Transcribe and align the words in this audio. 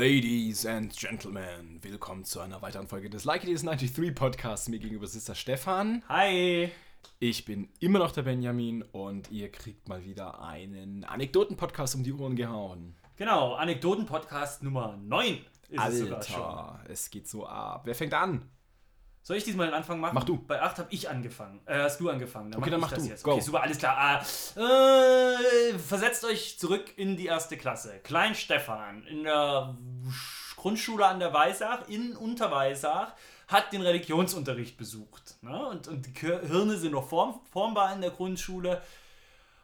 Ladies 0.00 0.64
and 0.64 0.96
Gentlemen, 0.96 1.78
willkommen 1.82 2.24
zu 2.24 2.40
einer 2.40 2.62
weiteren 2.62 2.88
Folge 2.88 3.10
des 3.10 3.26
Like 3.26 3.44
It 3.44 3.50
Is 3.50 3.64
93 3.64 4.14
Podcasts. 4.14 4.66
Mir 4.70 4.78
gegenüber 4.78 5.06
sitzt 5.06 5.28
der 5.28 5.34
Stefan. 5.34 6.02
Hi. 6.08 6.70
Ich 7.18 7.44
bin 7.44 7.68
immer 7.80 7.98
noch 7.98 8.10
der 8.10 8.22
Benjamin 8.22 8.80
und 8.80 9.30
ihr 9.30 9.52
kriegt 9.52 9.90
mal 9.90 10.02
wieder 10.02 10.42
einen 10.42 11.04
Anekdoten-Podcast 11.04 11.96
um 11.96 12.02
die 12.02 12.14
Ohren 12.14 12.34
gehauen. 12.34 12.96
Genau, 13.16 13.52
Anekdoten-Podcast 13.56 14.62
Nummer 14.62 14.96
9 14.96 15.44
ist 15.68 15.78
Alter, 15.78 15.92
es 15.92 15.98
sogar 15.98 16.22
schon. 16.22 16.90
es 16.90 17.10
geht 17.10 17.28
so 17.28 17.46
ab. 17.46 17.82
Wer 17.84 17.94
fängt 17.94 18.14
an? 18.14 18.48
Soll 19.22 19.36
ich 19.36 19.44
diesmal 19.44 19.66
den 19.66 19.74
Anfang 19.74 20.00
machen? 20.00 20.14
Mach 20.14 20.24
du. 20.24 20.38
Bei 20.38 20.60
8 20.62 20.78
habe 20.78 20.88
ich 20.92 21.08
angefangen. 21.08 21.60
Äh, 21.66 21.78
hast 21.82 22.00
du 22.00 22.08
angefangen. 22.08 22.54
Okay, 22.54 22.70
dann 22.70 22.78
ich 22.80 22.86
mach 22.86 22.90
das 22.90 23.02
du. 23.04 23.08
Jetzt. 23.10 23.22
Go. 23.22 23.32
Okay, 23.32 23.40
super, 23.42 23.62
alles 23.62 23.78
klar. 23.78 23.96
Ah, 23.98 24.60
äh, 24.60 25.78
versetzt 25.78 26.24
euch 26.24 26.58
zurück 26.58 26.92
in 26.96 27.16
die 27.16 27.26
erste 27.26 27.56
Klasse. 27.56 27.98
Klein 28.02 28.34
Stefan 28.34 29.04
in 29.06 29.24
der 29.24 29.76
Sch- 30.08 30.56
Grundschule 30.56 31.06
an 31.06 31.20
der 31.20 31.32
Weisach, 31.32 31.86
in 31.88 32.16
Unterweisach, 32.16 33.12
hat 33.48 33.72
den 33.72 33.82
Religionsunterricht 33.82 34.76
besucht. 34.76 35.36
Ne? 35.42 35.66
Und, 35.68 35.88
und 35.88 36.06
die 36.06 36.12
Hirne 36.18 36.76
sind 36.76 36.92
noch 36.92 37.08
form, 37.08 37.40
formbar 37.52 37.92
in 37.94 38.00
der 38.00 38.10
Grundschule. 38.10 38.80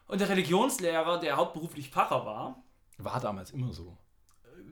Und 0.06 0.20
der 0.20 0.28
Religionslehrer, 0.28 1.18
der 1.18 1.36
hauptberuflich 1.36 1.90
Pfarrer 1.90 2.24
war, 2.26 2.62
War 2.98 3.20
damals 3.20 3.50
immer 3.50 3.72
so. 3.72 3.96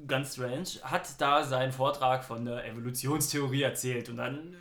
Ganz 0.07 0.35
strange, 0.35 0.69
hat 0.83 1.21
da 1.21 1.43
seinen 1.45 1.73
Vortrag 1.73 2.25
von 2.25 2.45
der 2.45 2.67
Evolutionstheorie 2.67 3.63
erzählt 3.63 4.09
und 4.09 4.17
dann 4.19 4.57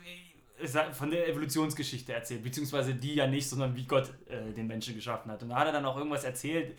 äh, 0.60 0.92
von 0.92 1.10
der 1.10 1.28
Evolutionsgeschichte 1.28 2.12
erzählt, 2.12 2.42
beziehungsweise 2.42 2.94
die 2.94 3.14
ja 3.14 3.26
nicht, 3.26 3.48
sondern 3.48 3.74
wie 3.76 3.84
Gott 3.84 4.10
äh, 4.28 4.52
den 4.52 4.66
Menschen 4.66 4.94
geschaffen 4.94 5.30
hat. 5.30 5.42
Und 5.42 5.50
da 5.50 5.56
hat 5.56 5.66
er 5.66 5.72
dann 5.72 5.84
auch 5.84 5.96
irgendwas 5.96 6.24
erzählt, 6.24 6.76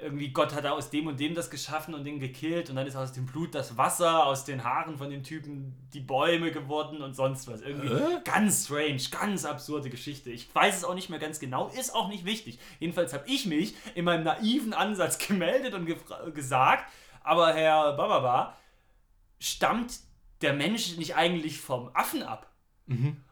irgendwie 0.00 0.28
Gott 0.28 0.54
hat 0.54 0.66
aus 0.66 0.90
dem 0.90 1.06
und 1.06 1.18
dem 1.18 1.34
das 1.34 1.50
geschaffen 1.50 1.94
und 1.94 2.04
den 2.04 2.20
gekillt 2.20 2.68
und 2.70 2.76
dann 2.76 2.86
ist 2.86 2.96
aus 2.96 3.12
dem 3.12 3.26
Blut 3.26 3.54
das 3.54 3.76
Wasser, 3.76 4.26
aus 4.26 4.44
den 4.44 4.62
Haaren 4.64 4.98
von 4.98 5.10
dem 5.10 5.22
Typen 5.22 5.74
die 5.94 6.00
Bäume 6.00 6.50
geworden 6.52 7.02
und 7.02 7.14
sonst 7.14 7.48
was. 7.48 7.62
Irgendwie 7.62 7.88
Äh? 7.88 8.20
ganz 8.24 8.66
strange, 8.66 9.00
ganz 9.10 9.44
absurde 9.44 9.90
Geschichte. 9.90 10.30
Ich 10.30 10.54
weiß 10.54 10.78
es 10.78 10.84
auch 10.84 10.94
nicht 10.94 11.08
mehr 11.08 11.18
ganz 11.18 11.40
genau, 11.40 11.68
ist 11.68 11.94
auch 11.94 12.08
nicht 12.08 12.24
wichtig. 12.24 12.58
Jedenfalls 12.78 13.14
habe 13.14 13.24
ich 13.26 13.46
mich 13.46 13.74
in 13.94 14.04
meinem 14.04 14.24
naiven 14.24 14.74
Ansatz 14.74 15.18
gemeldet 15.26 15.74
und 15.74 15.88
gesagt, 16.34 16.90
aber 17.26 17.52
Herr 17.54 17.92
Bababa, 17.94 18.56
stammt 19.38 19.98
der 20.40 20.52
Mensch 20.52 20.96
nicht 20.96 21.16
eigentlich 21.16 21.60
vom 21.60 21.90
Affen 21.94 22.22
ab? 22.22 22.50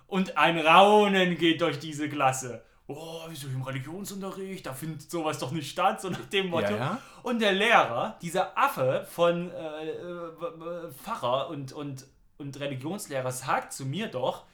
Und 0.07 0.37
ein 0.37 0.59
Raunen 0.59 1.39
geht 1.39 1.61
durch 1.61 1.79
diese 1.79 2.09
Klasse. 2.09 2.65
Oh, 2.87 3.23
wieso 3.29 3.49
im 3.49 3.63
Religionsunterricht? 3.63 4.67
Da 4.67 4.75
findet 4.75 5.11
sowas 5.11 5.39
doch 5.39 5.53
nicht 5.53 5.71
statt, 5.71 6.01
so 6.01 6.11
nach 6.11 6.27
dem 6.27 6.49
Motto. 6.51 6.73
Ja, 6.73 6.77
ja. 6.77 6.99
Und 7.23 7.41
der 7.41 7.53
Lehrer, 7.53 8.19
dieser 8.21 8.59
Affe 8.59 9.07
von 9.11 9.51
äh, 9.51 9.91
äh, 9.91 10.93
Pfarrer 10.93 11.49
und, 11.49 11.73
und, 11.73 12.05
und 12.37 12.61
Religionslehrer, 12.61 13.33
sagt 13.33 13.73
zu 13.73 13.87
mir 13.87 14.09
doch: 14.09 14.45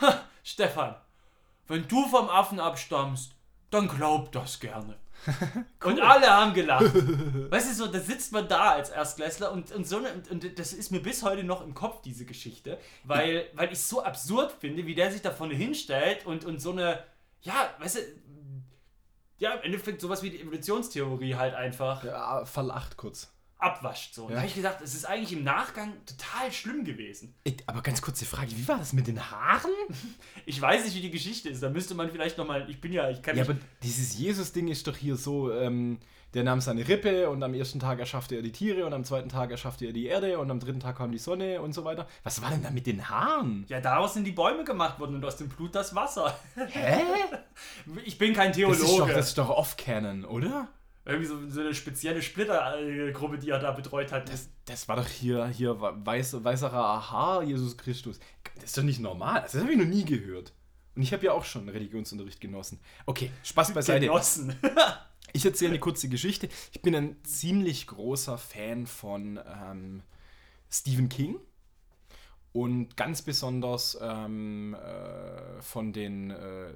"Ha, 0.00 0.20
Stefan, 0.44 0.94
wenn 1.66 1.88
du 1.88 2.06
vom 2.06 2.28
Affen 2.28 2.60
abstammst, 2.60 3.34
dann 3.70 3.88
glaub 3.88 4.30
das 4.30 4.60
gerne. 4.60 4.96
Und 5.84 6.00
alle 6.00 6.26
haben 6.26 6.54
gelacht. 6.54 6.94
weißt 7.50 7.70
du, 7.70 7.74
so, 7.74 7.86
da 7.86 8.00
sitzt 8.00 8.32
man 8.32 8.48
da 8.48 8.72
als 8.72 8.90
Erstklässler 8.90 9.52
und, 9.52 9.72
und 9.72 9.86
so 9.86 9.98
eine, 9.98 10.12
und, 10.12 10.30
und 10.30 10.58
das 10.58 10.72
ist 10.72 10.90
mir 10.90 11.00
bis 11.00 11.22
heute 11.22 11.44
noch 11.44 11.62
im 11.62 11.74
Kopf, 11.74 12.02
diese 12.02 12.24
Geschichte, 12.24 12.78
weil, 13.04 13.46
weil 13.54 13.66
ich 13.66 13.74
es 13.74 13.88
so 13.88 14.02
absurd 14.02 14.52
finde, 14.52 14.86
wie 14.86 14.94
der 14.94 15.10
sich 15.10 15.22
da 15.22 15.30
vorne 15.30 15.54
hinstellt 15.54 16.26
und, 16.26 16.44
und 16.44 16.60
so 16.60 16.72
eine, 16.72 17.02
ja, 17.42 17.74
weißt 17.78 17.96
du, 17.96 18.00
ja, 19.38 19.52
im 19.54 19.62
Endeffekt 19.62 20.00
sowas 20.00 20.22
wie 20.22 20.30
die 20.30 20.40
Evolutionstheorie 20.40 21.34
halt 21.34 21.54
einfach 21.54 22.04
Ja, 22.04 22.44
verlacht 22.44 22.96
kurz. 22.96 23.33
Abwascht. 23.58 24.14
So. 24.14 24.24
Ja. 24.24 24.30
da 24.30 24.36
habe 24.38 24.46
ich 24.46 24.54
gesagt, 24.54 24.82
es 24.82 24.94
ist 24.94 25.04
eigentlich 25.06 25.32
im 25.32 25.44
Nachgang 25.44 25.92
total 26.06 26.52
schlimm 26.52 26.84
gewesen. 26.84 27.34
Ey, 27.44 27.56
Aber 27.66 27.82
ganz 27.82 28.02
kurze 28.02 28.24
Frage, 28.24 28.50
wie 28.56 28.66
war 28.68 28.78
das 28.78 28.92
mit 28.92 29.06
den 29.06 29.30
Haaren? 29.30 29.70
Ich 30.46 30.60
weiß 30.60 30.84
nicht, 30.84 30.94
wie 30.94 31.00
die 31.00 31.10
Geschichte 31.10 31.48
ist. 31.48 31.62
Da 31.62 31.70
müsste 31.70 31.94
man 31.94 32.10
vielleicht 32.10 32.36
nochmal, 32.36 32.68
ich 32.68 32.78
bin 32.80 32.92
ja, 32.92 33.08
ich 33.08 33.22
kann 33.22 33.34
Ja, 33.36 33.44
aber 33.44 33.56
dieses 33.82 34.18
Jesus-Ding 34.18 34.68
ist 34.68 34.86
doch 34.86 34.94
hier 34.96 35.16
so, 35.16 35.50
ähm, 35.52 35.98
der 36.34 36.42
nahm 36.44 36.60
seine 36.60 36.86
Rippe 36.86 37.30
und 37.30 37.42
am 37.42 37.54
ersten 37.54 37.80
Tag 37.80 37.98
erschaffte 38.00 38.34
er 38.36 38.42
die 38.42 38.52
Tiere 38.52 38.84
und 38.84 38.92
am 38.92 39.04
zweiten 39.04 39.28
Tag 39.30 39.50
erschaffte 39.50 39.86
er 39.86 39.92
die 39.92 40.04
Erde 40.06 40.38
und 40.38 40.50
am 40.50 40.60
dritten 40.60 40.80
Tag 40.80 40.98
kam 40.98 41.12
die 41.12 41.18
Sonne 41.18 41.62
und 41.62 41.72
so 41.72 41.84
weiter. 41.84 42.06
Was 42.24 42.42
war 42.42 42.50
denn 42.50 42.62
da 42.62 42.70
mit 42.70 42.86
den 42.86 43.08
Haaren? 43.08 43.64
Ja, 43.68 43.80
daraus 43.80 44.12
sind 44.14 44.24
die 44.24 44.32
Bäume 44.32 44.64
gemacht 44.64 44.98
worden 44.98 45.14
und 45.14 45.24
aus 45.24 45.36
dem 45.36 45.48
Blut 45.48 45.74
das 45.74 45.94
Wasser. 45.94 46.36
Hä? 46.56 47.02
Ich 48.04 48.18
bin 48.18 48.34
kein 48.34 48.48
Das 48.48 48.56
Theologe. 48.56 48.82
ist 48.82 48.98
doch, 48.98 49.08
das 49.08 49.26
ist 49.28 49.38
doch 49.38 49.48
Off-Canon, 49.48 50.24
oder? 50.24 50.68
Irgendwie 51.06 51.26
so, 51.26 51.50
so 51.50 51.60
eine 51.60 51.74
spezielle 51.74 52.22
Splittergruppe, 52.22 53.38
die 53.38 53.50
er 53.50 53.58
da 53.58 53.72
betreut 53.72 54.10
hat. 54.10 54.28
Das, 54.30 54.48
das 54.64 54.88
war 54.88 54.96
doch 54.96 55.06
hier, 55.06 55.46
hier 55.48 55.78
weiß, 55.78 56.42
weißerer 56.42 56.84
Aha, 56.84 57.42
Jesus 57.42 57.76
Christus. 57.76 58.18
Das 58.54 58.64
ist 58.64 58.78
doch 58.78 58.82
nicht 58.82 59.00
normal. 59.00 59.42
Das 59.42 59.54
habe 59.54 59.70
ich 59.70 59.78
noch 59.78 59.84
nie 59.84 60.04
gehört. 60.04 60.52
Und 60.94 61.02
ich 61.02 61.12
habe 61.12 61.26
ja 61.26 61.32
auch 61.32 61.44
schon 61.44 61.68
Religionsunterricht 61.68 62.40
genossen. 62.40 62.80
Okay, 63.04 63.30
Spaß 63.42 63.74
beiseite. 63.74 64.06
Genossen. 64.06 64.56
Ich 65.36 65.44
erzähle 65.44 65.70
eine 65.70 65.80
kurze 65.80 66.08
Geschichte. 66.08 66.48
Ich 66.70 66.80
bin 66.80 66.94
ein 66.94 67.16
ziemlich 67.24 67.88
großer 67.88 68.38
Fan 68.38 68.86
von 68.86 69.40
ähm, 69.44 70.02
Stephen 70.70 71.08
King 71.08 71.40
und 72.52 72.96
ganz 72.96 73.22
besonders 73.22 73.98
ähm, 74.00 74.74
äh, 74.74 75.60
von 75.60 75.92
den, 75.92 76.30
äh, 76.30 76.72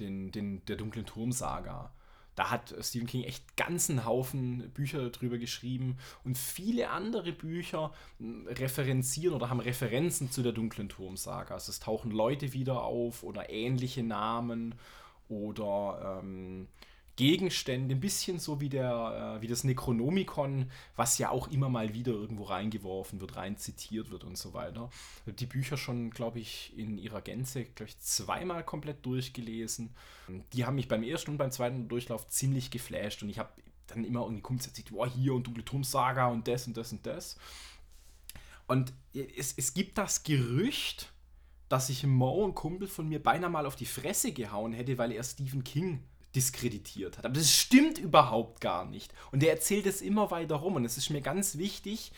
den, 0.00 0.32
den, 0.32 0.64
der 0.64 0.74
dunklen 0.74 1.06
Turmsaga. 1.06 1.92
Da 2.34 2.50
hat 2.50 2.74
Stephen 2.80 3.06
King 3.06 3.24
echt 3.24 3.56
ganzen 3.56 4.04
Haufen 4.04 4.70
Bücher 4.70 5.10
drüber 5.10 5.38
geschrieben 5.38 5.98
und 6.24 6.38
viele 6.38 6.90
andere 6.90 7.32
Bücher 7.32 7.92
mh, 8.18 8.50
referenzieren 8.52 9.34
oder 9.34 9.50
haben 9.50 9.60
Referenzen 9.60 10.30
zu 10.30 10.42
der 10.42 10.52
dunklen 10.52 10.88
Turmsaga. 10.88 11.54
Also 11.54 11.70
es 11.70 11.80
tauchen 11.80 12.10
Leute 12.10 12.52
wieder 12.52 12.82
auf 12.82 13.22
oder 13.22 13.50
ähnliche 13.50 14.02
Namen 14.02 14.74
oder 15.28 16.20
ähm, 16.22 16.68
Gegenstände, 17.20 17.94
ein 17.94 18.00
bisschen 18.00 18.38
so 18.38 18.62
wie, 18.62 18.70
der, 18.70 19.36
äh, 19.36 19.42
wie 19.42 19.46
das 19.46 19.62
Necronomicon, 19.62 20.70
was 20.96 21.18
ja 21.18 21.28
auch 21.28 21.48
immer 21.48 21.68
mal 21.68 21.92
wieder 21.92 22.12
irgendwo 22.12 22.44
reingeworfen 22.44 23.20
wird, 23.20 23.36
rein 23.36 23.58
zitiert 23.58 24.10
wird 24.10 24.24
und 24.24 24.38
so 24.38 24.54
weiter. 24.54 24.88
Ich 25.26 25.34
die 25.34 25.44
Bücher 25.44 25.76
schon, 25.76 26.08
glaube 26.12 26.38
ich, 26.38 26.72
in 26.78 26.96
ihrer 26.96 27.20
Gänze, 27.20 27.66
glaube 27.66 27.90
ich, 27.90 27.98
zweimal 27.98 28.64
komplett 28.64 29.04
durchgelesen. 29.04 29.94
Die 30.54 30.64
haben 30.64 30.76
mich 30.76 30.88
beim 30.88 31.02
ersten 31.02 31.32
und 31.32 31.36
beim 31.36 31.50
zweiten 31.50 31.88
Durchlauf 31.88 32.26
ziemlich 32.28 32.70
geflasht 32.70 33.22
und 33.22 33.28
ich 33.28 33.38
habe 33.38 33.50
dann 33.88 34.04
immer 34.04 34.22
irgendwie 34.22 34.40
Kumpels 34.40 34.68
erzählt, 34.68 34.90
boah, 34.90 35.06
hier 35.06 35.34
und 35.34 35.46
Dunkle 35.46 35.62
Turmsaga 35.62 36.28
und 36.28 36.48
das 36.48 36.66
und 36.66 36.74
das 36.74 36.90
und 36.90 37.04
das. 37.04 37.36
Und 38.66 38.94
es, 39.12 39.52
es 39.58 39.74
gibt 39.74 39.98
das 39.98 40.22
Gerücht, 40.22 41.12
dass 41.68 41.88
sich 41.88 42.06
Mo, 42.06 42.46
ein 42.46 42.54
Kumpel 42.54 42.88
von 42.88 43.10
mir, 43.10 43.22
beinahe 43.22 43.50
mal 43.50 43.66
auf 43.66 43.76
die 43.76 43.84
Fresse 43.84 44.32
gehauen 44.32 44.72
hätte, 44.72 44.96
weil 44.96 45.12
er 45.12 45.22
Stephen 45.22 45.64
King 45.64 46.02
diskreditiert 46.34 47.18
hat. 47.18 47.24
Aber 47.24 47.34
das 47.34 47.54
stimmt 47.54 47.98
überhaupt 47.98 48.60
gar 48.60 48.84
nicht. 48.84 49.12
Und 49.32 49.42
er 49.42 49.50
erzählt 49.50 49.86
es 49.86 50.02
immer 50.02 50.30
weiter 50.30 50.56
rum. 50.56 50.76
Und 50.76 50.84
es 50.84 50.96
ist 50.96 51.10
mir 51.10 51.20
ganz 51.20 51.58
wichtig, 51.58 52.12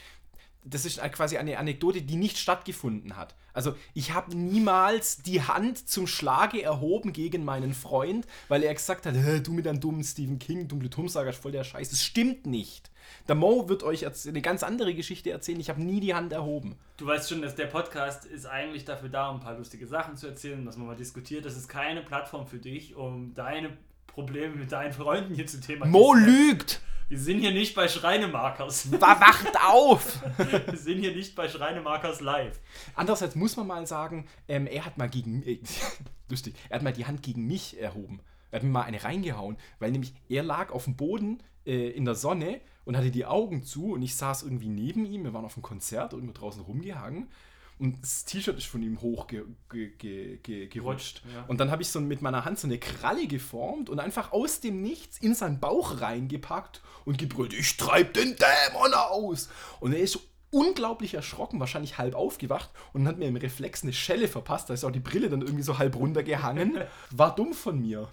das 0.64 0.84
ist 0.84 1.00
quasi 1.12 1.38
eine 1.38 1.58
Anekdote, 1.58 2.02
die 2.02 2.16
nicht 2.16 2.38
stattgefunden 2.38 3.16
hat. 3.16 3.34
Also 3.52 3.74
ich 3.94 4.12
habe 4.12 4.36
niemals 4.36 5.22
die 5.22 5.42
Hand 5.42 5.88
zum 5.88 6.06
Schlage 6.06 6.62
erhoben 6.62 7.12
gegen 7.12 7.44
meinen 7.44 7.74
Freund, 7.74 8.26
weil 8.48 8.62
er 8.62 8.72
gesagt 8.72 9.04
hat, 9.04 9.14
"Hä, 9.14 9.40
du 9.40 9.52
mit 9.52 9.66
deinem 9.66 9.80
dummen 9.80 10.04
Stephen 10.04 10.38
King, 10.38 10.68
dunkle 10.68 10.88
Turmsager, 10.88 11.30
ist 11.30 11.42
voll 11.42 11.52
der 11.52 11.64
Scheiß. 11.64 11.90
Das 11.90 12.02
stimmt 12.02 12.46
nicht. 12.46 12.90
Der 13.28 13.34
Mo 13.34 13.68
wird 13.68 13.82
euch 13.82 14.06
eine 14.06 14.40
ganz 14.40 14.62
andere 14.62 14.94
Geschichte 14.94 15.30
erzählen. 15.30 15.60
Ich 15.60 15.68
habe 15.68 15.82
nie 15.82 16.00
die 16.00 16.14
Hand 16.14 16.32
erhoben. 16.32 16.76
Du 16.96 17.06
weißt 17.06 17.28
schon, 17.28 17.42
dass 17.42 17.56
der 17.56 17.66
Podcast 17.66 18.24
ist 18.24 18.46
eigentlich 18.46 18.84
dafür 18.84 19.08
da, 19.08 19.28
um 19.30 19.36
ein 19.36 19.42
paar 19.42 19.58
lustige 19.58 19.86
Sachen 19.86 20.16
zu 20.16 20.28
erzählen, 20.28 20.64
dass 20.64 20.76
man 20.76 20.86
mal 20.86 20.96
diskutiert. 20.96 21.44
Das 21.44 21.56
ist 21.56 21.68
keine 21.68 22.02
Plattform 22.02 22.46
für 22.46 22.58
dich, 22.58 22.94
um 22.94 23.34
deine 23.34 23.76
Probleme 24.12 24.54
mit 24.56 24.72
deinen 24.72 24.92
Freunden 24.92 25.34
hier 25.34 25.46
zu 25.46 25.60
thematisieren. 25.60 25.90
Mo 25.90 26.14
lügt! 26.14 26.80
Wir 27.08 27.18
sind 27.18 27.40
hier 27.40 27.50
nicht 27.52 27.74
bei 27.74 27.88
Schreinemarkers. 27.88 28.90
Wa- 28.92 29.20
Wacht 29.20 29.52
auf! 29.66 30.22
Wir 30.38 30.78
sind 30.78 31.00
hier 31.00 31.14
nicht 31.14 31.34
bei 31.34 31.46
Schreinemarkers 31.48 32.20
live. 32.22 32.58
Andererseits 32.94 33.34
muss 33.34 33.56
man 33.56 33.66
mal 33.66 33.86
sagen, 33.86 34.26
ähm, 34.48 34.66
er 34.66 34.86
hat 34.86 34.96
mal 34.96 35.10
gegen 35.10 35.42
äh, 35.42 35.58
lustig, 36.30 36.54
er 36.70 36.76
hat 36.76 36.82
mal 36.82 36.92
die 36.92 37.04
Hand 37.04 37.22
gegen 37.22 37.46
mich 37.46 37.78
erhoben. 37.78 38.20
Er 38.50 38.56
hat 38.56 38.62
mir 38.64 38.70
mal 38.70 38.82
eine 38.84 39.02
reingehauen, 39.04 39.56
weil 39.78 39.90
nämlich 39.90 40.14
er 40.30 40.42
lag 40.42 40.70
auf 40.72 40.84
dem 40.84 40.96
Boden 40.96 41.42
äh, 41.66 41.88
in 41.90 42.06
der 42.06 42.14
Sonne 42.14 42.60
und 42.86 42.96
hatte 42.96 43.10
die 43.10 43.26
Augen 43.26 43.62
zu 43.62 43.92
und 43.92 44.00
ich 44.02 44.16
saß 44.16 44.42
irgendwie 44.44 44.68
neben 44.68 45.04
ihm. 45.04 45.24
Wir 45.24 45.34
waren 45.34 45.44
auf 45.44 45.56
einem 45.56 45.62
Konzert 45.62 46.14
irgendwo 46.14 46.32
draußen 46.32 46.62
rumgehangen 46.62 47.28
und 47.78 48.02
das 48.02 48.24
T-Shirt 48.24 48.56
ist 48.56 48.66
von 48.66 48.82
ihm 48.82 49.00
hochgerutscht. 49.00 49.58
Ge, 49.68 50.36
ge, 50.36 50.66
ge. 50.68 50.82
Ja. 50.82 51.44
Und 51.48 51.58
dann 51.58 51.70
habe 51.70 51.82
ich 51.82 51.88
so 51.88 52.00
mit 52.00 52.22
meiner 52.22 52.44
Hand 52.44 52.58
so 52.58 52.66
eine 52.66 52.78
Kralle 52.78 53.26
geformt 53.26 53.90
und 53.90 53.98
einfach 53.98 54.32
aus 54.32 54.60
dem 54.60 54.82
Nichts 54.82 55.18
in 55.18 55.34
seinen 55.34 55.58
Bauch 55.58 56.00
reingepackt 56.00 56.80
und 57.04 57.18
gebrüllt, 57.18 57.52
ich 57.52 57.76
treib 57.76 58.14
den 58.14 58.36
Dämon 58.36 58.94
aus. 58.94 59.48
Und 59.80 59.92
er 59.92 60.00
ist 60.00 60.20
unglaublich 60.50 61.14
erschrocken, 61.14 61.58
wahrscheinlich 61.58 61.98
halb 61.98 62.14
aufgewacht 62.14 62.70
und 62.92 63.08
hat 63.08 63.18
mir 63.18 63.26
im 63.26 63.36
Reflex 63.36 63.82
eine 63.82 63.92
Schelle 63.92 64.28
verpasst. 64.28 64.70
Da 64.70 64.74
ist 64.74 64.84
auch 64.84 64.90
die 64.90 65.00
Brille 65.00 65.28
dann 65.28 65.40
irgendwie 65.40 65.62
so 65.62 65.78
halb 65.78 65.96
runtergehangen. 65.96 66.78
War 67.10 67.34
dumm 67.34 67.54
von 67.54 67.80
mir. 67.80 68.08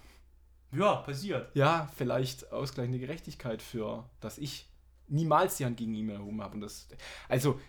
Ja, 0.72 0.96
passiert. 0.96 1.54
Ja, 1.54 1.90
vielleicht 1.96 2.50
ausgleichende 2.52 2.98
Gerechtigkeit 2.98 3.60
für, 3.60 4.08
dass 4.20 4.38
ich 4.38 4.68
niemals 5.08 5.56
die 5.56 5.64
Hand 5.64 5.76
gegen 5.76 5.94
ihn 5.94 6.08
erhoben 6.08 6.40
habe. 6.40 6.54
Und 6.54 6.60
das, 6.62 6.88
also, 7.28 7.60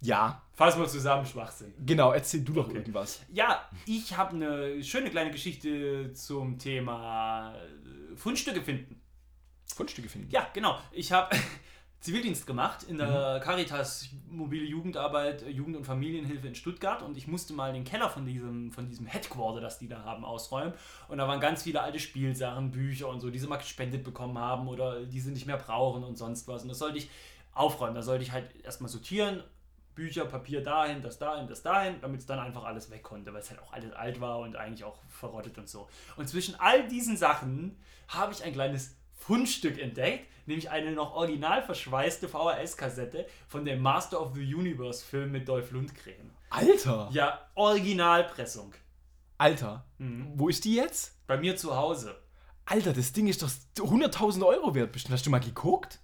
ja, 0.00 0.42
Fassen 0.52 0.80
wir 0.80 0.88
zusammen, 0.88 1.24
Schwachsinn. 1.24 1.72
genau, 1.86 2.12
erzähl 2.12 2.42
du 2.42 2.52
doch 2.52 2.66
Okay. 2.68 2.76
irgendwas. 2.78 3.20
Ja, 3.32 3.68
ich 3.86 4.16
habe 4.16 4.34
eine 4.36 4.82
schöne 4.84 5.08
kleine 5.10 5.30
Geschichte 5.30 6.12
zum 6.12 6.58
Thema 6.58 7.54
äh, 7.54 8.16
Fundstücke 8.16 8.60
finden. 8.62 9.00
Fundstücke 9.74 10.08
finden. 10.08 10.28
Ja, 10.30 10.48
genau. 10.52 10.78
Ich 10.92 11.12
habe 11.12 11.34
Zivildienst 12.00 12.46
gemacht 12.46 12.82
in 12.84 12.96
der 12.98 13.40
Caritas 13.44 14.08
Mobile 14.28 14.64
Jugendarbeit, 14.64 15.42
äh, 15.42 15.48
Jugend- 15.50 15.76
und 15.76 15.84
Familienhilfe 15.84 16.48
in 16.48 16.54
Stuttgart 16.54 17.02
und 17.02 17.16
ich 17.16 17.26
musste 17.26 17.52
mal 17.54 17.72
den 17.72 17.84
Keller 17.84 18.08
von 18.10 18.24
diesem, 18.26 18.70
von 18.72 18.86
diesem 18.86 19.06
Headquarter, 19.06 19.60
das 19.60 19.78
die 19.78 19.88
da 19.88 20.02
haben, 20.04 20.24
ausräumen. 20.24 20.74
Und 21.08 21.18
da 21.18 21.28
waren 21.28 21.40
ganz 21.40 21.62
viele 21.62 21.80
alte 21.82 21.98
Spielsachen, 21.98 22.70
Bücher 22.70 23.08
und 23.08 23.20
so, 23.20 23.30
die 23.30 23.38
sie 23.38 23.46
mal 23.46 23.56
gespendet 23.56 24.04
bekommen 24.04 24.36
haben 24.38 24.68
oder 24.68 25.04
die 25.04 25.20
sie 25.20 25.30
nicht 25.30 25.46
mehr 25.46 25.58
brauchen 25.58 26.02
und 26.04 26.16
sonst 26.16 26.48
was. 26.48 26.62
Und 26.62 26.68
das 26.70 26.78
sollte 26.78 26.98
ich 26.98 27.08
aufräumen. 27.52 27.94
Da 27.94 28.02
sollte 28.02 28.24
ich 28.24 28.32
halt 28.32 28.54
erstmal 28.64 28.88
sortieren. 28.90 29.42
Bücher, 30.00 30.24
Papier 30.24 30.62
dahin, 30.62 31.02
das 31.02 31.18
dahin, 31.18 31.46
das 31.46 31.62
dahin, 31.62 32.00
damit 32.00 32.20
es 32.20 32.26
dann 32.26 32.38
einfach 32.38 32.64
alles 32.64 32.90
weg 32.90 33.02
konnte, 33.02 33.34
weil 33.34 33.42
es 33.42 33.50
halt 33.50 33.60
auch 33.60 33.74
alles 33.74 33.92
alt 33.92 34.18
war 34.18 34.38
und 34.38 34.56
eigentlich 34.56 34.82
auch 34.82 34.96
verrottet 35.10 35.58
und 35.58 35.68
so. 35.68 35.90
Und 36.16 36.26
zwischen 36.26 36.54
all 36.58 36.88
diesen 36.88 37.18
Sachen 37.18 37.78
habe 38.08 38.32
ich 38.32 38.42
ein 38.42 38.54
kleines 38.54 38.96
Fundstück 39.12 39.78
entdeckt, 39.78 40.26
nämlich 40.46 40.70
eine 40.70 40.92
noch 40.92 41.14
original 41.14 41.62
verschweißte 41.62 42.28
VHS-Kassette 42.28 43.26
von 43.46 43.66
dem 43.66 43.82
Master 43.82 44.22
of 44.22 44.34
the 44.34 44.54
Universe 44.54 45.04
Film 45.04 45.32
mit 45.32 45.46
Dolph 45.46 45.70
Lundgren. 45.70 46.30
Alter! 46.48 47.10
Ja, 47.12 47.50
Originalpressung. 47.54 48.72
Alter! 49.36 49.84
Mhm. 49.98 50.32
Wo 50.36 50.48
ist 50.48 50.64
die 50.64 50.76
jetzt? 50.76 51.14
Bei 51.26 51.36
mir 51.36 51.58
zu 51.58 51.76
Hause. 51.76 52.16
Alter, 52.64 52.94
das 52.94 53.12
Ding 53.12 53.26
ist 53.26 53.42
doch 53.42 53.50
100.000 53.76 54.46
Euro 54.46 54.74
wert 54.74 54.92
bestimmt. 54.92 55.12
Hast 55.12 55.26
du 55.26 55.30
mal 55.30 55.40
geguckt? 55.40 56.00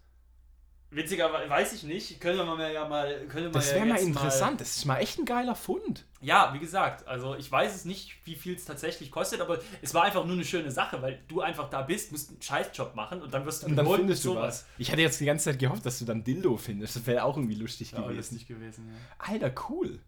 Witzigerweise 0.90 1.50
weiß 1.50 1.72
ich 1.72 1.82
nicht, 1.82 2.20
können 2.20 2.38
wir 2.38 2.44
mal 2.44 2.72
ja 2.72 2.88
mal. 2.88 3.26
Können 3.26 3.46
wir 3.46 3.50
Das 3.50 3.70
ja 3.70 3.76
wäre 3.76 3.86
mal 3.86 3.94
jetzt 3.96 4.06
interessant. 4.06 4.60
Das 4.60 4.76
ist 4.76 4.84
mal 4.84 4.98
echt 4.98 5.18
ein 5.18 5.24
geiler 5.24 5.56
Fund. 5.56 6.04
Ja, 6.20 6.54
wie 6.54 6.60
gesagt, 6.60 7.06
also 7.08 7.34
ich 7.34 7.50
weiß 7.50 7.74
es 7.74 7.84
nicht, 7.84 8.16
wie 8.24 8.36
viel 8.36 8.54
es 8.54 8.64
tatsächlich 8.64 9.10
kostet, 9.10 9.40
aber 9.40 9.58
es 9.82 9.94
war 9.94 10.04
einfach 10.04 10.24
nur 10.24 10.34
eine 10.34 10.44
schöne 10.44 10.70
Sache, 10.70 11.02
weil 11.02 11.22
du 11.26 11.40
einfach 11.40 11.68
da 11.70 11.82
bist, 11.82 12.12
musst 12.12 12.30
einen 12.30 12.40
Scheißjob 12.40 12.94
machen 12.94 13.20
und 13.20 13.34
dann 13.34 13.44
wirst 13.44 13.62
du 13.62 13.66
Und 13.66 13.76
dann 13.76 13.86
findest 13.86 14.24
du 14.24 14.36
was. 14.36 14.64
Ich 14.78 14.92
hatte 14.92 15.02
jetzt 15.02 15.20
die 15.20 15.24
ganze 15.26 15.46
Zeit 15.46 15.58
gehofft, 15.58 15.84
dass 15.84 15.98
du 15.98 16.04
dann 16.04 16.22
Dildo 16.22 16.56
findest. 16.56 16.96
Das 16.96 17.06
wäre 17.06 17.24
auch 17.24 17.36
irgendwie 17.36 17.56
lustig 17.56 17.90
Ja, 17.90 17.98
gewesen. 18.02 18.16
lustig 18.16 18.46
gewesen, 18.46 18.94
Alter, 19.18 19.52
cool. 19.68 19.98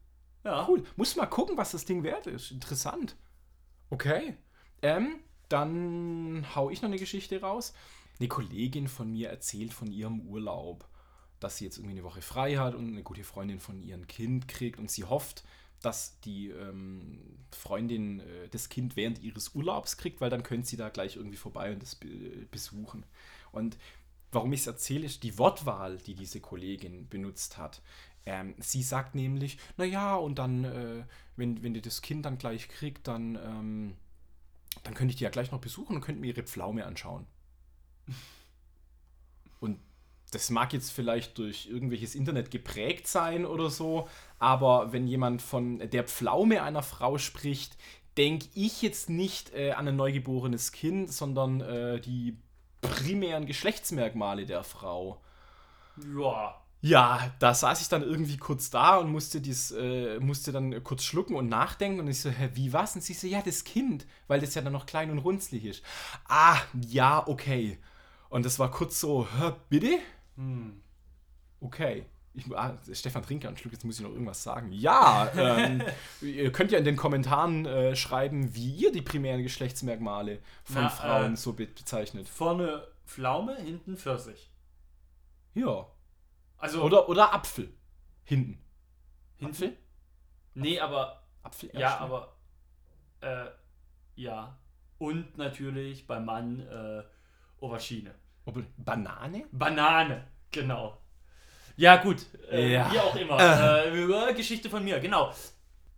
ja. 0.44 0.60
ja. 0.60 0.68
Cool. 0.68 0.84
Muss 0.96 1.16
mal 1.16 1.26
gucken, 1.26 1.56
was 1.56 1.72
das 1.72 1.84
Ding 1.86 2.04
wert 2.04 2.28
ist. 2.28 2.52
Interessant. 2.52 3.16
Okay. 3.90 4.36
Ähm, 4.82 5.16
dann 5.48 6.46
hau 6.54 6.70
ich 6.70 6.82
noch 6.82 6.88
eine 6.88 6.98
Geschichte 6.98 7.40
raus. 7.40 7.72
Eine 8.18 8.28
Kollegin 8.28 8.88
von 8.88 9.10
mir 9.10 9.28
erzählt 9.28 9.72
von 9.72 9.92
ihrem 9.92 10.20
Urlaub, 10.20 10.88
dass 11.40 11.56
sie 11.56 11.64
jetzt 11.64 11.78
irgendwie 11.78 11.94
eine 11.94 12.04
Woche 12.04 12.22
frei 12.22 12.56
hat 12.56 12.74
und 12.74 12.88
eine 12.88 13.02
gute 13.02 13.24
Freundin 13.24 13.60
von 13.60 13.80
ihrem 13.80 14.06
Kind 14.06 14.48
kriegt 14.48 14.78
und 14.78 14.90
sie 14.90 15.04
hofft, 15.04 15.44
dass 15.82 16.18
die 16.20 16.48
ähm, 16.48 17.20
Freundin 17.52 18.20
äh, 18.20 18.48
das 18.50 18.68
Kind 18.68 18.96
während 18.96 19.20
ihres 19.20 19.54
Urlaubs 19.54 19.96
kriegt, 19.96 20.20
weil 20.20 20.30
dann 20.30 20.42
könnte 20.42 20.66
sie 20.66 20.76
da 20.76 20.88
gleich 20.88 21.16
irgendwie 21.16 21.36
vorbei 21.36 21.72
und 21.72 21.82
das 21.82 21.94
be 21.94 22.46
besuchen. 22.50 23.04
Und 23.52 23.78
warum 24.32 24.52
ich 24.52 24.60
es 24.60 24.66
erzähle, 24.66 25.06
ist 25.06 25.22
die 25.22 25.38
Wortwahl, 25.38 25.98
die 25.98 26.14
diese 26.14 26.40
Kollegin 26.40 27.08
benutzt 27.08 27.58
hat. 27.58 27.80
Ähm, 28.26 28.54
sie 28.58 28.82
sagt 28.82 29.14
nämlich, 29.14 29.58
naja, 29.76 30.16
und 30.16 30.38
dann, 30.38 30.64
äh, 30.64 31.04
wenn, 31.36 31.62
wenn 31.62 31.74
die 31.74 31.80
das 31.80 32.02
Kind 32.02 32.26
dann 32.26 32.38
gleich 32.38 32.68
kriegt, 32.68 33.06
dann, 33.06 33.36
ähm, 33.36 33.94
dann 34.82 34.94
könnte 34.94 35.12
ich 35.12 35.16
die 35.16 35.24
ja 35.24 35.30
gleich 35.30 35.52
noch 35.52 35.60
besuchen 35.60 35.96
und 35.96 36.02
könnte 36.02 36.20
mir 36.20 36.34
ihre 36.34 36.42
Pflaume 36.42 36.84
anschauen. 36.84 37.26
Und 39.60 39.78
das 40.30 40.50
mag 40.50 40.72
jetzt 40.72 40.90
vielleicht 40.90 41.38
durch 41.38 41.66
irgendwelches 41.66 42.14
Internet 42.14 42.50
geprägt 42.50 43.06
sein 43.06 43.46
oder 43.46 43.70
so, 43.70 44.08
aber 44.38 44.92
wenn 44.92 45.06
jemand 45.06 45.42
von 45.42 45.78
der 45.78 46.04
Pflaume 46.04 46.62
einer 46.62 46.82
Frau 46.82 47.18
spricht, 47.18 47.76
denke 48.16 48.48
ich 48.54 48.82
jetzt 48.82 49.08
nicht 49.08 49.54
äh, 49.54 49.72
an 49.72 49.88
ein 49.88 49.96
neugeborenes 49.96 50.72
Kind, 50.72 51.12
sondern 51.12 51.60
äh, 51.60 52.00
die 52.00 52.36
primären 52.80 53.46
Geschlechtsmerkmale 53.46 54.44
der 54.44 54.64
Frau. 54.64 55.20
Ja. 56.14 56.60
Ja, 56.80 57.32
da 57.40 57.54
saß 57.54 57.80
ich 57.80 57.88
dann 57.88 58.02
irgendwie 58.02 58.36
kurz 58.36 58.70
da 58.70 58.98
und 58.98 59.10
musste, 59.10 59.40
dies, 59.40 59.72
äh, 59.72 60.20
musste 60.20 60.52
dann 60.52 60.84
kurz 60.84 61.02
schlucken 61.02 61.34
und 61.34 61.48
nachdenken. 61.48 61.98
Und 61.98 62.06
ich 62.06 62.20
so, 62.20 62.30
hä, 62.30 62.50
wie 62.54 62.72
was? 62.72 62.94
Und 62.94 63.02
sie 63.02 63.14
so, 63.14 63.26
ja, 63.26 63.42
das 63.42 63.64
Kind, 63.64 64.06
weil 64.28 64.40
das 64.40 64.54
ja 64.54 64.62
dann 64.62 64.74
noch 64.74 64.86
klein 64.86 65.10
und 65.10 65.18
runzlig 65.18 65.64
ist. 65.64 65.82
Ah, 66.28 66.56
ja, 66.88 67.26
okay. 67.26 67.78
Und 68.28 68.44
das 68.44 68.58
war 68.58 68.70
kurz 68.70 69.00
so, 69.00 69.26
hä, 69.26 69.52
bitte? 69.68 69.98
Hm. 70.36 70.80
Okay. 71.60 72.04
Ich, 72.34 72.44
ah, 72.56 72.78
Stefan 72.92 73.22
Trinker, 73.24 73.48
einen 73.48 73.56
Schluck, 73.56 73.72
jetzt 73.72 73.84
muss 73.84 73.98
ich 73.98 74.04
noch 74.04 74.12
irgendwas 74.12 74.42
sagen. 74.42 74.70
Ja, 74.70 75.30
ähm, 75.36 75.82
ihr 76.20 76.52
könnt 76.52 76.70
ja 76.70 76.78
in 76.78 76.84
den 76.84 76.96
Kommentaren 76.96 77.66
äh, 77.66 77.96
schreiben, 77.96 78.54
wie 78.54 78.70
ihr 78.70 78.92
die 78.92 79.02
primären 79.02 79.42
Geschlechtsmerkmale 79.42 80.38
von 80.62 80.82
Na, 80.82 80.88
Frauen 80.88 81.34
äh, 81.34 81.36
so 81.36 81.54
be 81.54 81.66
bezeichnet. 81.66 82.28
Vorne 82.28 82.86
Pflaume, 83.06 83.56
hinten 83.56 83.96
Pfirsich. 83.96 84.50
Ja. 85.54 85.86
Also 86.58 86.82
Oder, 86.82 87.08
oder 87.08 87.32
Apfel. 87.32 87.72
Hinten. 88.24 88.58
hinten? 89.36 89.54
Apfel? 89.54 89.76
Nee, 90.54 90.78
aber 90.78 91.22
Apfel 91.42 91.70
ja, 91.72 91.98
aber 91.98 92.36
äh, 93.20 93.46
ja. 94.14 94.58
Und 94.98 95.38
natürlich 95.38 96.06
beim 96.06 96.24
Mann 96.24 96.60
äh. 97.60 98.10
Obwohl, 98.44 98.66
Banane? 98.76 99.44
Banane, 99.52 100.24
genau. 100.50 100.98
Ja, 101.76 101.96
gut. 101.96 102.26
Äh, 102.50 102.72
Ja. 102.72 102.92
Wie 102.92 102.98
auch 102.98 103.16
immer. 103.16 103.38
Äh, 104.28 104.34
Geschichte 104.34 104.68
von 104.68 104.84
mir, 104.84 104.98
genau. 105.00 105.32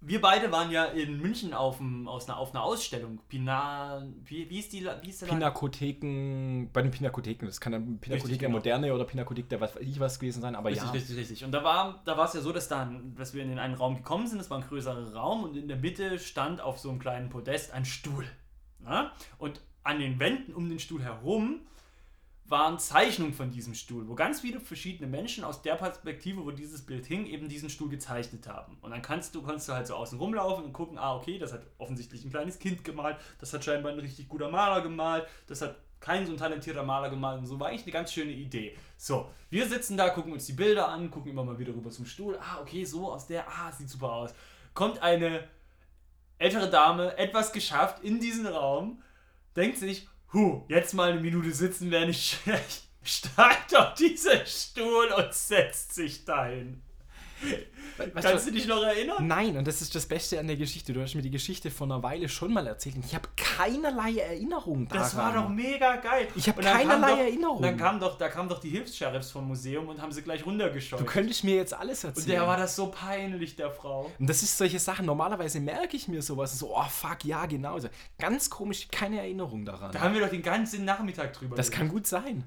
Wir 0.02 0.20
beide 0.20 0.50
waren 0.50 0.70
ja 0.70 0.84
in 0.84 1.20
München 1.20 1.52
auf, 1.52 1.76
dem, 1.76 2.08
aus 2.08 2.26
einer, 2.26 2.38
auf 2.38 2.54
einer 2.54 2.62
Ausstellung. 2.62 3.20
Pina, 3.28 4.02
wie, 4.24 4.48
wie, 4.48 4.58
ist 4.58 4.72
die, 4.72 4.86
wie 5.02 5.10
ist 5.10 5.20
der 5.20 5.28
Laden? 5.28 5.40
Pinakotheken, 5.40 6.70
bei 6.72 6.80
den 6.80 6.90
Pinakotheken, 6.90 7.46
das 7.46 7.60
kann 7.60 7.72
dann 7.72 7.98
Pinakothek 7.98 8.24
Richtig, 8.24 8.38
der 8.38 8.48
genau. 8.48 8.58
Moderne 8.58 8.94
oder 8.94 9.04
Pinakothek 9.04 9.50
der 9.50 9.60
was 9.60 9.76
ich 9.76 10.00
was 10.00 10.18
gewesen 10.18 10.40
sein, 10.40 10.54
aber 10.54 10.70
Richtig, 10.70 10.86
ja. 10.86 10.92
richtig, 10.92 11.16
richtig. 11.18 11.44
Und 11.44 11.52
da 11.52 11.62
war, 11.64 12.00
da 12.06 12.16
war 12.16 12.24
es 12.24 12.32
ja 12.32 12.40
so, 12.40 12.50
dass, 12.50 12.68
dann, 12.68 13.14
dass 13.14 13.34
wir 13.34 13.42
in 13.42 13.50
den 13.50 13.58
einen 13.58 13.74
Raum 13.74 13.96
gekommen 13.96 14.26
sind, 14.26 14.40
es 14.40 14.48
war 14.48 14.58
ein 14.58 14.66
größerer 14.66 15.12
Raum 15.14 15.44
und 15.44 15.56
in 15.56 15.68
der 15.68 15.76
Mitte 15.76 16.18
stand 16.18 16.62
auf 16.62 16.78
so 16.78 16.88
einem 16.88 16.98
kleinen 16.98 17.28
Podest 17.28 17.72
ein 17.72 17.84
Stuhl. 17.84 18.24
Na? 18.82 19.12
Und 19.36 19.59
an 19.90 19.98
den 19.98 20.20
Wänden 20.20 20.54
um 20.54 20.68
den 20.68 20.78
Stuhl 20.78 21.02
herum 21.02 21.60
waren 22.44 22.78
Zeichnungen 22.78 23.32
von 23.32 23.50
diesem 23.50 23.74
Stuhl, 23.74 24.08
wo 24.08 24.14
ganz 24.14 24.40
viele 24.40 24.60
verschiedene 24.60 25.08
Menschen 25.08 25.44
aus 25.44 25.62
der 25.62 25.74
Perspektive, 25.74 26.44
wo 26.44 26.50
dieses 26.50 26.84
Bild 26.84 27.06
hing, 27.06 27.26
eben 27.26 27.48
diesen 27.48 27.70
Stuhl 27.70 27.88
gezeichnet 27.88 28.48
haben. 28.48 28.76
Und 28.82 28.90
dann 28.90 29.02
kannst 29.02 29.34
du, 29.34 29.42
kannst 29.42 29.68
du 29.68 29.72
halt 29.72 29.86
so 29.86 29.94
außen 29.94 30.18
rumlaufen 30.18 30.64
und 30.64 30.72
gucken, 30.72 30.98
ah, 30.98 31.14
okay, 31.14 31.38
das 31.38 31.52
hat 31.52 31.62
offensichtlich 31.78 32.24
ein 32.24 32.30
kleines 32.30 32.58
Kind 32.58 32.82
gemalt, 32.82 33.18
das 33.38 33.52
hat 33.52 33.64
scheinbar 33.64 33.92
ein 33.92 34.00
richtig 34.00 34.28
guter 34.28 34.48
Maler 34.48 34.80
gemalt, 34.80 35.26
das 35.46 35.62
hat 35.62 35.76
kein 36.00 36.26
so 36.26 36.32
ein 36.32 36.38
talentierter 36.38 36.82
Maler 36.82 37.10
gemalt 37.10 37.38
und 37.38 37.46
so 37.46 37.60
war 37.60 37.68
eigentlich 37.68 37.82
eine 37.82 37.92
ganz 37.92 38.12
schöne 38.12 38.32
Idee. 38.32 38.76
So, 38.96 39.30
wir 39.50 39.68
sitzen 39.68 39.96
da, 39.96 40.08
gucken 40.08 40.32
uns 40.32 40.46
die 40.46 40.54
Bilder 40.54 40.88
an, 40.88 41.10
gucken 41.10 41.30
immer 41.30 41.44
mal 41.44 41.58
wieder 41.58 41.72
rüber 41.72 41.90
zum 41.90 42.06
Stuhl, 42.06 42.36
ah, 42.40 42.60
okay, 42.60 42.84
so 42.84 43.12
aus 43.12 43.26
der, 43.28 43.46
ah, 43.48 43.70
sieht 43.70 43.90
super 43.90 44.12
aus. 44.12 44.34
Kommt 44.74 45.02
eine 45.02 45.44
ältere 46.38 46.68
Dame, 46.68 47.16
etwas 47.16 47.52
geschafft 47.52 48.02
in 48.02 48.18
diesen 48.18 48.46
Raum, 48.46 49.02
denkt 49.56 49.78
sich, 49.78 50.08
hu, 50.32 50.64
jetzt 50.68 50.94
mal 50.94 51.12
eine 51.12 51.20
Minute 51.20 51.52
sitzen 51.52 51.90
wäre 51.90 52.06
nicht 52.06 52.40
schlecht. 52.44 52.82
Steigt 53.02 53.74
auf 53.74 53.94
diesen 53.94 54.44
Stuhl 54.46 55.08
und 55.16 55.32
setzt 55.32 55.94
sich 55.94 56.24
dahin. 56.24 56.82
Weißt 58.14 58.26
Kannst 58.26 58.46
du, 58.46 58.52
dich 58.52 58.66
noch 58.66 58.82
erinnern? 58.82 59.26
Nein, 59.26 59.56
und 59.56 59.66
das 59.66 59.82
ist 59.82 59.94
das 59.94 60.06
Beste 60.06 60.38
an 60.38 60.46
der 60.46 60.56
Geschichte. 60.56 60.92
Du 60.92 61.02
hast 61.02 61.14
mir 61.14 61.22
die 61.22 61.30
Geschichte 61.30 61.70
vor 61.70 61.86
einer 61.86 62.02
Weile 62.02 62.28
schon 62.28 62.52
mal 62.52 62.66
erzählt 62.66 62.96
und 62.96 63.04
ich 63.04 63.14
habe 63.14 63.28
keinerlei 63.36 64.16
Erinnerung 64.16 64.88
daran. 64.88 65.02
Das 65.02 65.16
war 65.16 65.34
doch 65.34 65.48
mega 65.48 65.96
geil. 65.96 66.28
Ich 66.34 66.48
hab 66.48 66.56
Und 66.56 66.64
dann 66.64 66.78
kam 66.78 66.88
keinerlei 66.88 67.10
doch, 67.10 67.18
Erinnerung. 67.18 67.62
Dann 67.62 67.76
kam 67.76 68.00
doch, 68.00 68.16
da 68.16 68.28
kamen 68.28 68.48
doch 68.48 68.60
die 68.60 68.70
Hilfs-Sheriffs 68.70 69.30
vom 69.30 69.48
Museum 69.48 69.88
und 69.88 70.00
haben 70.00 70.12
sie 70.12 70.22
gleich 70.22 70.46
runtergescheucht. 70.46 71.02
Du 71.02 71.06
könntest 71.06 71.44
mir 71.44 71.56
jetzt 71.56 71.74
alles 71.74 72.04
und 72.04 72.10
erzählen. 72.10 72.28
der 72.28 72.46
war 72.46 72.56
das 72.56 72.76
so 72.76 72.90
peinlich, 72.90 73.56
der 73.56 73.70
Frau. 73.70 74.10
und 74.18 74.30
das 74.30 74.42
ist 74.42 74.56
solche 74.56 74.78
Sachen, 74.78 75.06
normalerweise 75.06 75.60
merke 75.60 75.96
ich 75.96 76.08
mir 76.08 76.22
sowas, 76.22 76.58
so, 76.58 76.74
oh 76.74 76.88
fuck, 76.88 77.24
ja, 77.24 77.46
genau. 77.46 77.78
So, 77.78 77.88
Ganz 78.18 78.48
komisch, 78.48 78.88
keine 78.90 79.18
Erinnerung 79.18 79.64
daran. 79.64 79.92
Da 79.92 80.00
haben 80.00 80.14
wir 80.14 80.20
doch 80.20 80.30
den 80.30 80.42
ganzen 80.42 80.84
Nachmittag 80.84 81.32
drüber 81.34 81.56
das 81.56 81.70
kann 81.70 81.88
gut 81.88 82.06
sein. 82.06 82.44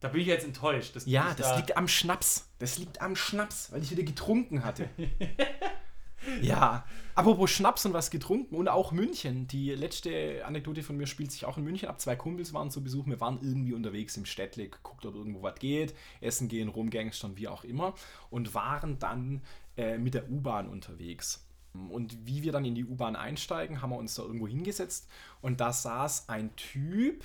Da 0.00 0.08
bin 0.08 0.20
ich 0.20 0.26
jetzt 0.28 0.44
enttäuscht. 0.44 0.96
Ja, 1.06 1.34
das 1.36 1.48
da 1.48 1.56
liegt 1.56 1.76
am 1.76 1.88
Schnaps. 1.88 2.48
Das 2.58 2.78
liegt 2.78 3.02
am 3.02 3.16
Schnaps, 3.16 3.72
weil 3.72 3.82
ich 3.82 3.90
wieder 3.90 4.04
getrunken 4.04 4.64
hatte. 4.64 4.88
ja, 6.42 6.86
apropos 7.16 7.50
Schnaps 7.50 7.84
und 7.84 7.92
was 7.92 8.10
getrunken 8.10 8.54
und 8.54 8.68
auch 8.68 8.92
München. 8.92 9.48
Die 9.48 9.70
letzte 9.70 10.44
Anekdote 10.44 10.82
von 10.82 10.96
mir 10.96 11.06
spielt 11.06 11.32
sich 11.32 11.44
auch 11.46 11.58
in 11.58 11.64
München 11.64 11.88
ab. 11.88 12.00
Zwei 12.00 12.14
Kumpels 12.14 12.52
waren 12.54 12.70
zu 12.70 12.82
Besuch. 12.82 13.06
Wir 13.06 13.20
waren 13.20 13.40
irgendwie 13.42 13.72
unterwegs 13.72 14.16
im 14.16 14.24
Städtle, 14.24 14.68
geguckt, 14.68 15.04
ob 15.04 15.16
irgendwo 15.16 15.42
was 15.42 15.58
geht, 15.58 15.94
essen 16.20 16.48
gehen, 16.48 16.68
rumgangstern, 16.68 17.36
wie 17.36 17.48
auch 17.48 17.64
immer. 17.64 17.94
Und 18.30 18.54
waren 18.54 19.00
dann 19.00 19.42
äh, 19.76 19.98
mit 19.98 20.14
der 20.14 20.30
U-Bahn 20.30 20.68
unterwegs. 20.68 21.44
Und 21.90 22.26
wie 22.26 22.42
wir 22.42 22.52
dann 22.52 22.64
in 22.64 22.74
die 22.74 22.84
U-Bahn 22.84 23.16
einsteigen, 23.16 23.82
haben 23.82 23.90
wir 23.90 23.98
uns 23.98 24.14
da 24.14 24.22
irgendwo 24.22 24.48
hingesetzt 24.48 25.08
und 25.40 25.60
da 25.60 25.72
saß 25.72 26.28
ein 26.28 26.54
Typ, 26.56 27.24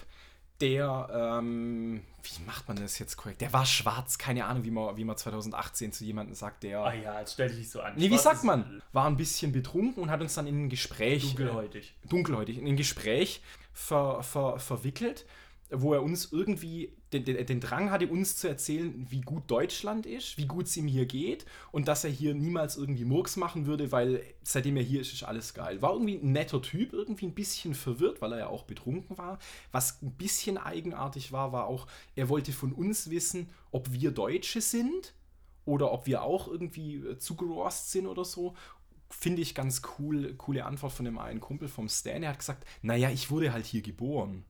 der, 0.62 1.10
ähm, 1.42 2.02
wie 2.24 2.44
macht 2.46 2.68
man 2.68 2.78
das 2.78 3.00
jetzt 3.00 3.18
korrekt? 3.18 3.42
Der 3.42 3.52
war 3.54 3.66
schwarz, 3.66 4.18
keine 4.18 4.46
Ahnung, 4.46 4.64
wie 4.64 4.72
man, 4.72 4.96
wie 4.98 5.04
man 5.04 5.18
2018 5.18 5.92
zu 5.92 6.06
jemandem 6.06 6.36
sagt, 6.36 6.64
der. 6.64 6.80
Ah 6.80 6.94
ja, 6.94 7.20
jetzt 7.20 7.34
stell 7.34 7.50
dich 7.50 7.60
nicht 7.60 7.72
so 7.72 7.82
an. 7.82 7.94
Nee, 7.96 8.10
wie 8.10 8.18
sagt 8.18 8.44
man? 8.44 8.82
War 8.92 9.08
ein 9.08 9.18
bisschen 9.18 9.52
betrunken 9.52 10.04
und 10.04 10.10
hat 10.10 10.22
uns 10.22 10.36
dann 10.36 10.48
in 10.48 10.66
ein 10.66 10.70
Gespräch. 10.70 11.24
Dunkelhäutig. 11.36 11.96
Äh, 12.04 12.08
dunkelhäutig. 12.08 12.58
In 12.58 12.68
ein 12.68 12.78
Gespräch 12.78 13.42
ver, 13.74 14.24
ver, 14.24 14.60
verwickelt, 14.60 15.26
wo 15.70 15.94
er 15.94 16.04
uns 16.04 16.32
irgendwie 16.32 16.94
den, 17.14 17.26
den, 17.26 17.46
den 17.46 17.60
Drang 17.60 17.92
hatte, 17.92 18.08
uns 18.08 18.36
zu 18.36 18.48
erzählen, 18.48 19.06
wie 19.10 19.22
gut 19.22 19.44
Deutschland 19.50 20.06
ist, 20.06 20.38
wie 20.38 20.46
gut 20.46 20.66
es 20.66 20.78
ihm 20.78 20.88
hier 20.88 21.06
geht 21.06 21.46
und 21.72 21.88
dass 21.88 22.04
er 22.04 22.10
hier 22.10 22.34
niemals 22.34 22.76
irgendwie 22.76 23.06
Murks 23.06 23.38
machen 23.38 23.66
würde, 23.66 23.92
weil 23.92 24.24
seitdem 24.44 24.78
er 24.78 24.84
hier 24.84 25.02
ist, 25.02 25.14
ist 25.14 25.24
alles 25.24 25.54
geil. 25.54 25.82
War 25.82 25.94
irgendwie 25.94 26.16
ein 26.16 26.32
netter 26.32 26.62
Typ, 26.62 26.94
irgendwie 26.94 27.26
ein 27.26 27.36
bisschen 27.36 27.76
verwirrt, 27.76 28.22
weil 28.22 28.34
er 28.34 28.40
ja 28.40 28.48
auch 28.48 28.64
betrunken 28.64 29.18
war. 29.18 29.40
Was 29.72 30.02
ein 30.02 30.12
bisschen 30.12 30.58
eigenartig 30.58 31.32
war, 31.32 31.52
war 31.52 31.68
auch, 31.68 31.88
er 32.16 32.30
wollte 32.30 32.52
von 32.52 32.74
uns 32.74 33.10
wissen, 33.10 33.50
ob 33.72 33.92
wir 33.92 34.12
Deutsche 34.12 34.62
sind 34.62 35.14
oder 35.66 35.92
ob 35.92 36.06
wir 36.06 36.24
auch 36.24 36.48
irgendwie 36.48 36.96
äh, 36.96 37.18
zugerost 37.18 37.92
sind 37.92 38.08
oder 38.08 38.26
so. 38.26 38.56
Finde 39.10 39.42
ich 39.42 39.54
ganz 39.54 39.84
cool, 40.00 40.34
coole 40.36 40.66
Antwort 40.66 40.92
von 40.92 41.06
dem 41.06 41.20
einen 41.20 41.40
Kumpel 41.40 41.68
vom 41.68 41.88
Stan. 41.88 42.24
Er 42.24 42.30
hat 42.30 42.40
gesagt, 42.40 42.66
naja, 42.82 43.10
ich 43.12 43.30
wurde 43.30 43.54
halt 43.54 43.66
hier 43.66 43.82
geboren. 43.82 44.44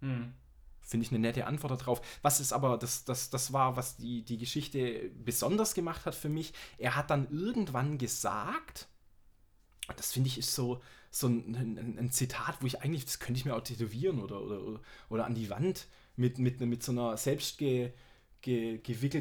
Hm. 0.00 0.32
Finde 0.88 1.04
ich 1.04 1.12
eine 1.12 1.18
nette 1.18 1.46
Antwort 1.46 1.82
darauf. 1.82 2.00
Was 2.22 2.40
ist 2.40 2.54
aber, 2.54 2.78
das, 2.78 3.04
das, 3.04 3.28
das 3.28 3.52
war, 3.52 3.76
was 3.76 3.98
die, 3.98 4.22
die 4.22 4.38
Geschichte 4.38 5.10
besonders 5.22 5.74
gemacht 5.74 6.06
hat 6.06 6.14
für 6.14 6.30
mich. 6.30 6.54
Er 6.78 6.96
hat 6.96 7.10
dann 7.10 7.28
irgendwann 7.30 7.98
gesagt, 7.98 8.88
das 9.98 10.12
finde 10.12 10.28
ich 10.28 10.38
ist 10.38 10.54
so, 10.54 10.80
so 11.10 11.26
ein, 11.26 11.54
ein, 11.54 11.98
ein, 11.98 12.10
Zitat, 12.10 12.62
wo 12.62 12.66
ich 12.66 12.80
eigentlich, 12.80 13.04
das 13.04 13.18
könnte 13.18 13.38
ich 13.38 13.44
mir 13.44 13.54
auch 13.54 13.60
tätowieren 13.60 14.18
oder, 14.18 14.40
oder, 14.40 14.80
oder 15.10 15.26
an 15.26 15.34
die 15.34 15.50
Wand 15.50 15.88
mit, 16.16 16.38
mit, 16.38 16.58
mit 16.58 16.82
so 16.82 16.92
einer 16.92 17.18
selbst 17.18 17.58
ge, 17.58 17.92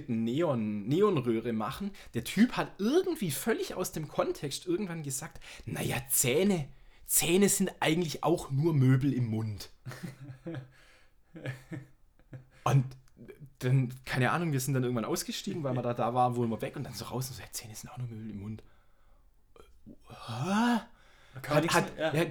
Neon, 0.07 0.87
Neonröhre 0.87 1.51
machen. 1.51 1.91
Der 2.13 2.23
Typ 2.23 2.53
hat 2.53 2.71
irgendwie 2.77 3.31
völlig 3.31 3.73
aus 3.73 3.91
dem 3.91 4.07
Kontext 4.07 4.65
irgendwann 4.65 5.03
gesagt, 5.03 5.43
naja, 5.65 5.97
Zähne, 6.09 6.69
Zähne 7.07 7.49
sind 7.49 7.71
eigentlich 7.81 8.23
auch 8.23 8.51
nur 8.51 8.73
Möbel 8.73 9.11
im 9.11 9.25
Mund. 9.25 9.69
Und 12.63 12.85
dann, 13.59 13.93
keine 14.05 14.31
Ahnung, 14.31 14.51
wir 14.51 14.59
sind 14.59 14.73
dann 14.73 14.83
irgendwann 14.83 15.05
ausgestiegen, 15.05 15.63
weil 15.63 15.73
wir 15.73 15.81
da 15.81 15.93
da 15.93 16.13
waren, 16.13 16.35
wurden 16.35 16.51
wir 16.51 16.61
weg 16.61 16.75
und 16.75 16.83
dann 16.83 16.93
so 16.93 17.05
raus 17.05 17.29
und 17.29 17.35
so, 17.35 17.41
ja, 17.41 17.47
Zähne 17.51 17.75
sind 17.75 17.89
auch 17.89 17.97
nur 17.97 18.07
Möbel 18.07 18.29
im 18.29 18.41
Mund. 18.41 18.63
Hä? 20.27 20.81
Hat, 21.47 21.73
hat, 21.73 21.97
ja. 21.97 22.13
Ja, 22.13 22.25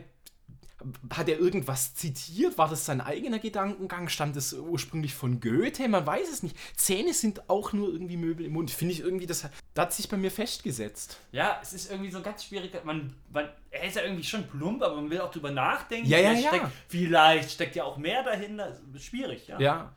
hat 1.10 1.28
er 1.28 1.38
irgendwas 1.38 1.94
zitiert? 1.94 2.58
War 2.58 2.68
das 2.68 2.84
sein 2.84 3.00
eigener 3.00 3.38
Gedankengang? 3.38 4.08
Stammt 4.08 4.36
das 4.36 4.52
ursprünglich 4.52 5.14
von 5.14 5.40
Goethe? 5.40 5.88
Man 5.88 6.06
weiß 6.06 6.30
es 6.32 6.42
nicht. 6.42 6.56
Zähne 6.76 7.12
sind 7.14 7.48
auch 7.48 7.72
nur 7.72 7.92
irgendwie 7.92 8.16
Möbel 8.16 8.46
im 8.46 8.52
Mund. 8.52 8.70
Finde 8.70 8.92
ich 8.92 9.00
irgendwie, 9.00 9.26
das, 9.26 9.48
das 9.74 9.82
hat 9.82 9.92
sich 9.92 10.08
bei 10.08 10.16
mir 10.16 10.30
festgesetzt. 10.30 11.18
Ja, 11.32 11.58
es 11.62 11.72
ist 11.72 11.90
irgendwie 11.90 12.10
so 12.10 12.22
ganz 12.22 12.44
schwierig. 12.44 12.72
Man, 12.84 13.14
man, 13.32 13.48
er 13.70 13.84
ist 13.84 13.96
ja 13.96 14.02
irgendwie 14.02 14.24
schon 14.24 14.46
plump, 14.48 14.82
aber 14.82 14.96
man 14.96 15.10
will 15.10 15.20
auch 15.20 15.30
drüber 15.30 15.50
nachdenken. 15.50 16.08
Ja, 16.08 16.18
ja, 16.18 16.30
vielleicht, 16.30 16.44
ja. 16.44 16.50
Steckt, 16.50 16.72
vielleicht 16.88 17.50
steckt 17.50 17.76
ja 17.76 17.84
auch 17.84 17.96
mehr 17.96 18.22
dahinter. 18.22 18.80
Schwierig, 18.98 19.48
ja. 19.48 19.60
Ja. 19.60 19.96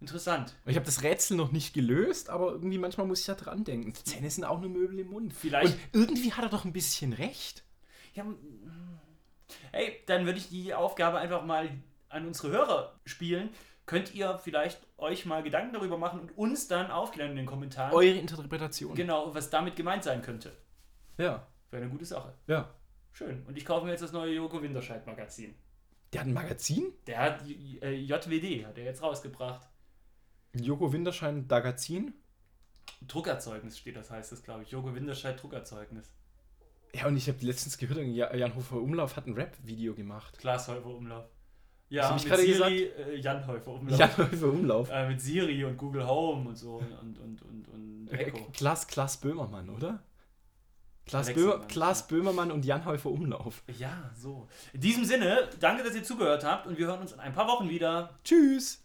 Interessant. 0.00 0.54
Ich 0.64 0.76
habe 0.76 0.86
das 0.86 1.02
Rätsel 1.02 1.36
noch 1.36 1.50
nicht 1.50 1.74
gelöst, 1.74 2.30
aber 2.30 2.52
irgendwie 2.52 2.78
manchmal 2.78 3.06
muss 3.06 3.20
ich 3.20 3.26
ja 3.26 3.34
dran 3.34 3.64
denken. 3.64 3.92
Zähne 3.94 4.30
sind 4.30 4.44
auch 4.44 4.60
nur 4.60 4.70
Möbel 4.70 5.00
im 5.00 5.08
Mund. 5.08 5.34
Vielleicht. 5.34 5.74
Und 5.74 6.00
irgendwie 6.00 6.32
hat 6.32 6.44
er 6.44 6.50
doch 6.50 6.64
ein 6.64 6.72
bisschen 6.72 7.12
recht. 7.12 7.64
Ja, 8.14 8.24
hey, 9.72 10.02
dann 10.06 10.26
würde 10.26 10.38
ich 10.38 10.48
die 10.48 10.74
Aufgabe 10.74 11.18
einfach 11.18 11.44
mal 11.44 11.68
an 12.08 12.26
unsere 12.26 12.52
Hörer 12.52 12.98
spielen. 13.04 13.50
Könnt 13.86 14.14
ihr 14.14 14.38
vielleicht 14.38 14.80
euch 14.98 15.24
mal 15.24 15.42
Gedanken 15.42 15.72
darüber 15.72 15.96
machen 15.96 16.20
und 16.20 16.30
uns 16.36 16.68
dann 16.68 16.90
aufklären 16.90 17.30
in 17.30 17.36
den 17.38 17.46
Kommentaren. 17.46 17.94
Eure 17.94 18.18
Interpretation. 18.18 18.94
Genau, 18.94 19.34
was 19.34 19.48
damit 19.48 19.76
gemeint 19.76 20.04
sein 20.04 20.20
könnte. 20.20 20.52
Ja. 21.16 21.46
Wäre 21.70 21.82
eine 21.82 21.90
gute 21.90 22.04
Sache. 22.04 22.34
Ja. 22.46 22.74
Schön. 23.12 23.44
Und 23.46 23.56
ich 23.56 23.64
kaufe 23.64 23.84
mir 23.84 23.92
jetzt 23.92 24.02
das 24.02 24.12
neue 24.12 24.34
Joko 24.34 24.62
Winterscheid 24.62 25.06
Magazin. 25.06 25.54
Der 26.12 26.20
hat 26.20 26.28
ein 26.28 26.32
Magazin? 26.32 26.92
Der 27.06 27.18
hat 27.18 27.48
äh, 27.48 27.94
JWD, 27.94 28.66
hat 28.66 28.78
er 28.78 28.84
jetzt 28.84 29.02
rausgebracht. 29.02 29.68
Joko 30.54 30.92
Winterschein 30.92 31.46
Magazin? 31.48 32.14
Druckerzeugnis 33.06 33.78
steht 33.78 33.96
das, 33.96 34.10
heißt 34.10 34.32
das, 34.32 34.42
glaube 34.42 34.62
ich. 34.62 34.70
Joko 34.70 34.94
Winterscheid 34.94 35.40
Druckerzeugnis. 35.40 36.14
Ja, 36.94 37.06
und 37.06 37.16
ich 37.16 37.28
habe 37.28 37.38
letztens 37.44 37.76
gehört, 37.78 37.98
Jan 38.06 38.54
Hofer 38.54 38.76
Umlauf 38.76 39.16
hat 39.16 39.26
ein 39.26 39.34
Rap-Video 39.34 39.94
gemacht. 39.94 40.38
Glashäufer 40.38 40.86
Umlauf. 40.86 41.26
Ja, 41.90 42.12
mit 42.12 42.24
gerade 42.26 42.42
Siri, 42.42 42.82
äh, 42.84 43.16
Jan 43.16 43.46
Häufer 43.46 43.72
Umlauf. 43.72 43.98
Jan 43.98 44.16
Hofer 44.16 44.46
Umlauf. 44.48 44.90
Äh, 44.90 45.08
mit 45.08 45.20
Siri 45.20 45.64
und 45.64 45.76
Google 45.76 46.06
Home 46.06 46.50
und 46.50 46.56
so 46.56 46.76
und, 46.76 47.18
und, 47.18 47.42
und, 47.42 47.68
und 47.68 48.08
Äh, 48.12 48.24
Echo. 48.24 48.46
Klaas, 48.52 48.86
Klaas 48.86 49.18
Böhmermann, 49.18 49.70
oder? 49.70 50.02
Klaas, 51.06 51.32
Böhmer? 51.32 51.60
Klaas 51.68 52.06
Böhmermann 52.06 52.50
und 52.50 52.66
Jan 52.66 52.84
Häufer 52.84 53.10
Umlauf. 53.10 53.62
Ja, 53.78 54.10
so. 54.14 54.46
In 54.74 54.80
diesem 54.82 55.04
Sinne, 55.06 55.48
danke, 55.58 55.82
dass 55.82 55.94
ihr 55.94 56.04
zugehört 56.04 56.44
habt 56.44 56.66
und 56.66 56.76
wir 56.76 56.86
hören 56.86 57.00
uns 57.00 57.12
in 57.12 57.20
ein 57.20 57.32
paar 57.32 57.48
Wochen 57.48 57.70
wieder. 57.70 58.18
Tschüss! 58.24 58.84